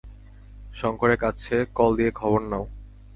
[0.75, 2.65] শঙ্করের কাছে কল দিয়ে খবর নাও!